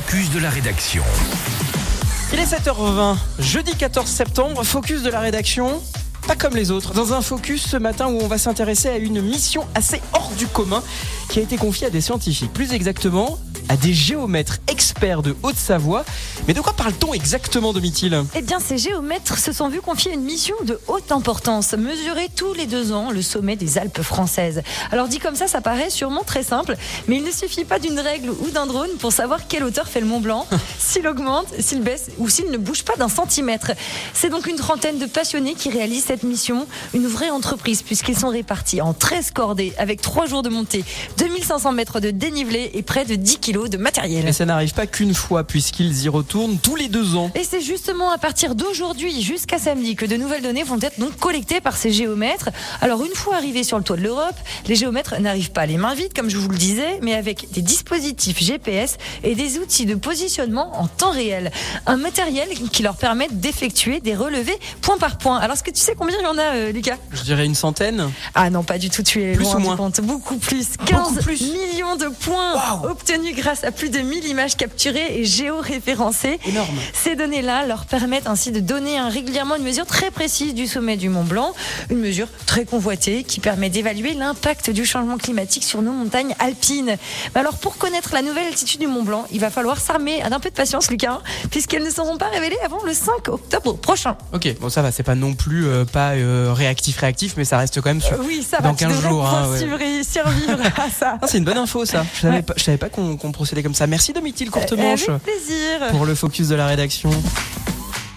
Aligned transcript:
focus 0.00 0.28
de 0.32 0.40
la 0.40 0.50
rédaction. 0.50 1.04
Il 2.32 2.40
est 2.40 2.52
7h20, 2.52 3.16
jeudi 3.38 3.76
14 3.76 4.08
septembre, 4.08 4.64
focus 4.64 5.04
de 5.04 5.08
la 5.08 5.20
rédaction. 5.20 5.80
Pas 6.26 6.34
comme 6.34 6.56
les 6.56 6.72
autres. 6.72 6.94
Dans 6.94 7.12
un 7.12 7.22
focus 7.22 7.64
ce 7.64 7.76
matin 7.76 8.08
où 8.08 8.18
on 8.20 8.26
va 8.26 8.36
s'intéresser 8.36 8.88
à 8.88 8.96
une 8.96 9.22
mission 9.22 9.64
assez 9.76 10.02
hors 10.12 10.32
du 10.36 10.48
commun 10.48 10.82
qui 11.28 11.38
a 11.38 11.42
été 11.42 11.56
confiée 11.56 11.86
à 11.86 11.90
des 11.90 12.00
scientifiques. 12.00 12.52
Plus 12.52 12.72
exactement, 12.72 13.38
à 13.68 13.76
des 13.76 13.92
géomètres 13.92 14.58
experts 14.68 15.22
de 15.22 15.36
Haute-Savoie. 15.42 16.04
Mais 16.46 16.54
de 16.54 16.60
quoi 16.60 16.72
parle-t-on 16.72 17.14
exactement, 17.14 17.72
Domitil 17.72 18.24
Eh 18.34 18.42
bien, 18.42 18.58
ces 18.60 18.78
géomètres 18.78 19.38
se 19.38 19.52
sont 19.52 19.68
vus 19.68 19.80
confier 19.80 20.12
une 20.12 20.22
mission 20.22 20.56
de 20.64 20.78
haute 20.88 21.12
importance, 21.12 21.72
mesurer 21.74 22.28
tous 22.34 22.52
les 22.54 22.66
deux 22.66 22.92
ans 22.92 23.10
le 23.10 23.22
sommet 23.22 23.56
des 23.56 23.78
Alpes 23.78 24.02
françaises. 24.02 24.62
Alors 24.90 25.08
dit 25.08 25.18
comme 25.18 25.36
ça, 25.36 25.46
ça 25.46 25.60
paraît 25.60 25.90
sûrement 25.90 26.24
très 26.24 26.42
simple, 26.42 26.76
mais 27.08 27.16
il 27.16 27.24
ne 27.24 27.30
suffit 27.30 27.64
pas 27.64 27.78
d'une 27.78 27.98
règle 27.98 28.30
ou 28.30 28.50
d'un 28.50 28.66
drone 28.66 28.90
pour 28.98 29.12
savoir 29.12 29.46
quelle 29.46 29.64
hauteur 29.64 29.88
fait 29.88 30.00
le 30.00 30.06
Mont 30.06 30.20
Blanc, 30.20 30.46
s'il 30.78 31.06
augmente, 31.06 31.46
s'il 31.58 31.82
baisse 31.82 32.10
ou 32.18 32.28
s'il 32.28 32.50
ne 32.50 32.58
bouge 32.58 32.82
pas 32.82 32.96
d'un 32.96 33.08
centimètre. 33.08 33.72
C'est 34.12 34.30
donc 34.30 34.46
une 34.46 34.56
trentaine 34.56 34.98
de 34.98 35.06
passionnés 35.06 35.54
qui 35.54 35.70
réalisent 35.70 36.04
cette 36.06 36.22
mission, 36.22 36.66
une 36.92 37.06
vraie 37.06 37.30
entreprise 37.30 37.82
puisqu'ils 37.82 38.18
sont 38.18 38.28
répartis 38.28 38.80
en 38.80 38.92
13 38.92 39.30
cordées 39.30 39.72
avec 39.78 40.00
3 40.00 40.26
jours 40.26 40.42
de 40.42 40.48
montée, 40.48 40.84
2500 41.18 41.72
mètres 41.72 42.00
de 42.00 42.10
dénivelé 42.10 42.70
et 42.74 42.82
près 42.82 43.04
de 43.04 43.14
10 43.14 43.38
kilos 43.54 43.70
de 43.70 43.76
matériel. 43.76 44.26
Et 44.26 44.32
ça 44.32 44.44
n'arrive 44.44 44.74
pas 44.74 44.86
qu'une 44.88 45.14
fois 45.14 45.44
puisqu'ils 45.44 46.02
y 46.02 46.08
retournent 46.08 46.58
tous 46.58 46.74
les 46.74 46.88
deux 46.88 47.14
ans. 47.14 47.30
Et 47.36 47.44
c'est 47.44 47.60
justement 47.60 48.10
à 48.10 48.18
partir 48.18 48.56
d'aujourd'hui 48.56 49.22
jusqu'à 49.22 49.58
samedi 49.58 49.94
que 49.94 50.06
de 50.06 50.16
nouvelles 50.16 50.42
données 50.42 50.64
vont 50.64 50.78
être 50.80 50.98
donc 50.98 51.16
collectées 51.18 51.60
par 51.60 51.76
ces 51.76 51.92
géomètres. 51.92 52.48
Alors 52.80 53.04
une 53.04 53.14
fois 53.14 53.36
arrivés 53.36 53.62
sur 53.62 53.78
le 53.78 53.84
toit 53.84 53.96
de 53.96 54.02
l'Europe, 54.02 54.34
les 54.66 54.74
géomètres 54.74 55.20
n'arrivent 55.20 55.52
pas 55.52 55.66
les 55.66 55.76
mains 55.76 55.94
vides 55.94 56.12
comme 56.14 56.28
je 56.28 56.36
vous 56.36 56.48
le 56.48 56.56
disais, 56.56 56.98
mais 57.00 57.14
avec 57.14 57.52
des 57.52 57.62
dispositifs 57.62 58.42
GPS 58.42 58.96
et 59.22 59.36
des 59.36 59.58
outils 59.58 59.86
de 59.86 59.94
positionnement 59.94 60.76
en 60.80 60.88
temps 60.88 61.12
réel. 61.12 61.52
Un 61.86 61.96
matériel 61.96 62.48
qui 62.72 62.82
leur 62.82 62.96
permet 62.96 63.28
d'effectuer 63.30 64.00
des 64.00 64.16
relevés 64.16 64.58
point 64.82 64.98
par 64.98 65.16
point. 65.16 65.38
Alors 65.38 65.54
est-ce 65.54 65.62
que 65.62 65.70
tu 65.70 65.80
sais 65.80 65.94
combien 65.96 66.16
il 66.18 66.24
y 66.24 66.26
en 66.26 66.38
a, 66.38 66.56
euh, 66.56 66.72
Lucas? 66.72 66.96
Je 67.12 67.22
dirais 67.22 67.46
une 67.46 67.54
centaine. 67.54 68.10
Ah 68.34 68.50
non, 68.50 68.64
pas 68.64 68.78
du 68.78 68.90
tout, 68.90 69.04
tu 69.04 69.22
es 69.22 69.34
Plus 69.34 69.44
loin 69.44 69.56
ou 69.56 69.58
moins 69.60 69.76
compte. 69.76 70.00
Beaucoup 70.00 70.38
plus. 70.38 70.76
15 70.84 70.98
Beaucoup 70.98 71.14
plus. 71.22 71.40
millions 71.52 71.94
de 71.94 72.08
points 72.08 72.82
obtenus 72.82 73.36
grâce 73.36 73.43
à 73.64 73.70
plus 73.72 73.90
de 73.90 73.98
1000 73.98 74.26
images 74.26 74.56
capturées 74.56 75.18
et 75.20 75.24
géoréférencées. 75.24 76.38
Énorme. 76.46 76.74
Ces 76.92 77.16
données-là 77.16 77.66
leur 77.66 77.84
permettent 77.86 78.26
ainsi 78.26 78.52
de 78.52 78.60
donner 78.60 78.98
un- 78.98 79.08
régulièrement 79.08 79.56
une 79.56 79.62
mesure 79.64 79.86
très 79.86 80.10
précise 80.10 80.54
du 80.54 80.66
sommet 80.66 80.96
du 80.96 81.08
Mont 81.08 81.24
Blanc, 81.24 81.52
une 81.90 81.98
mesure 81.98 82.28
très 82.46 82.64
convoitée 82.64 83.24
qui 83.24 83.40
permet 83.40 83.68
d'évaluer 83.70 84.14
l'impact 84.14 84.70
du 84.70 84.84
changement 84.86 85.18
climatique 85.18 85.64
sur 85.64 85.82
nos 85.82 85.92
montagnes 85.92 86.34
alpines. 86.38 86.96
Mais 87.34 87.40
alors 87.40 87.58
pour 87.58 87.76
connaître 87.76 88.10
la 88.14 88.22
nouvelle 88.22 88.46
altitude 88.46 88.80
du 88.80 88.86
Mont 88.86 89.02
Blanc, 89.02 89.26
il 89.30 89.40
va 89.40 89.50
falloir 89.50 89.78
s'armer 89.78 90.22
d'un 90.28 90.40
peu 90.40 90.50
de 90.50 90.54
patience, 90.54 90.90
Lucas, 90.90 91.20
puisqu'elles 91.50 91.84
ne 91.84 91.90
seront 91.90 92.16
pas 92.16 92.28
révélées 92.30 92.58
avant 92.64 92.82
le 92.84 92.94
5 92.94 93.28
octobre 93.28 93.76
prochain. 93.76 94.16
Ok, 94.32 94.48
bon 94.60 94.68
ça 94.70 94.82
va, 94.82 94.90
c'est 94.92 95.02
pas 95.02 95.14
non 95.14 95.34
plus 95.34 95.66
euh, 95.66 95.84
pas 95.84 96.12
euh, 96.12 96.52
réactif 96.54 96.98
réactif, 96.98 97.34
mais 97.36 97.44
ça 97.44 97.58
reste 97.58 97.80
quand 97.80 97.90
même 97.90 98.00
sur. 98.00 98.18
Oui, 98.20 98.46
ça 98.48 98.58
Dans 98.60 98.70
va, 98.70 98.74
tu 98.74 98.84
15 98.84 98.92
devrais 98.96 99.08
jours, 99.10 99.26
hein, 99.26 99.50
ouais. 99.50 100.02
survivre- 100.04 100.60
à 100.76 100.90
ça. 100.90 101.18
C'est 101.26 101.38
une 101.38 101.44
bonne 101.44 101.58
info 101.58 101.84
ça. 101.84 102.04
Je 102.14 102.20
savais 102.20 102.36
Ouais. 102.36 102.42
pas, 102.42 102.54
je 102.56 102.62
savais 102.62 102.78
pas 102.78 102.88
qu'on 102.88 103.16
qu'on 103.16 103.32
procédait 103.34 103.62
comme 103.62 103.74
ça. 103.74 103.86
Merci 103.86 104.12
Domitil 104.12 104.50
courte 104.50 104.72
Euh, 104.72 104.76
Avec 104.76 105.22
plaisir. 105.22 105.88
pour 105.90 106.06
le 106.06 106.14
focus 106.14 106.48
de 106.48 106.54
la 106.54 106.66
rédaction. 106.66 107.10